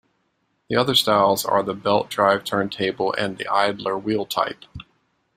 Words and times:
The 0.67 0.75
other 0.75 0.95
styles 0.95 1.45
are 1.45 1.61
the 1.61 1.75
belt-drive 1.75 2.43
turntable 2.43 3.13
and 3.19 3.37
the 3.37 3.47
idler-wheel 3.47 4.25
type. 4.25 4.65